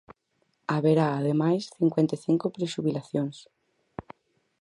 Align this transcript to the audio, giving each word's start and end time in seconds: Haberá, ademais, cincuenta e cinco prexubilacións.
Haberá, 0.73 1.07
ademais, 1.19 1.61
cincuenta 1.77 2.13
e 2.17 2.21
cinco 2.27 2.45
prexubilacións. 2.55 3.37